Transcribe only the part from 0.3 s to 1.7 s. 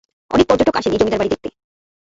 অনেক পর্যটক আসেন এই জমিদার বাড়ি দেখতে।